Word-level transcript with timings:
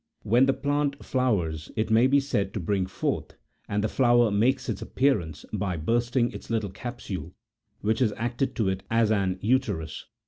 When 0.23 0.47
the 0.47 0.53
plant 0.53 1.05
flowers, 1.05 1.71
it 1.75 1.91
may 1.91 2.07
be 2.07 2.19
said 2.19 2.55
to 2.55 2.59
bring 2.59 2.87
forth, 2.87 3.35
and 3.69 3.83
the 3.83 3.87
flower 3.87 4.31
makes 4.31 4.67
its 4.67 4.81
appearance 4.81 5.45
by 5.53 5.77
bursting 5.77 6.31
its 6.31 6.49
little 6.49 6.71
capsule, 6.71 7.35
which 7.81 7.99
has 7.99 8.11
acted 8.17 8.55
to 8.55 8.67
it 8.69 8.81
as 8.89 9.11
an 9.11 9.37
uterus. 9.41 10.05